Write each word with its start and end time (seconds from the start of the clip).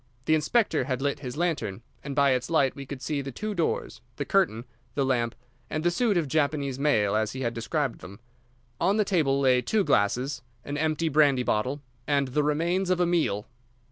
The 0.25 0.33
inspector 0.33 0.85
had 0.85 0.99
lit 0.99 1.19
his 1.19 1.37
lantern, 1.37 1.83
and 2.03 2.15
by 2.15 2.31
its 2.31 2.49
light 2.49 2.75
we 2.75 2.87
could 2.87 3.03
see 3.03 3.21
the 3.21 3.31
two 3.31 3.53
doors, 3.53 4.01
the 4.15 4.25
curtain, 4.25 4.65
the 4.95 5.05
lamp, 5.05 5.35
and 5.69 5.83
the 5.83 5.91
suit 5.91 6.17
of 6.17 6.27
Japanese 6.27 6.79
mail 6.79 7.15
as 7.15 7.33
he 7.33 7.41
had 7.41 7.53
described 7.53 7.99
them. 7.99 8.19
On 8.79 8.97
the 8.97 9.05
table 9.05 9.39
lay 9.39 9.61
two 9.61 9.83
glasses, 9.83 10.41
and 10.65 10.75
empty 10.75 11.07
brandy 11.07 11.43
bottle, 11.43 11.83
and 12.07 12.29
the 12.29 12.41
remains 12.41 12.89
of 12.89 12.99
a 12.99 13.05
meal. 13.05 13.47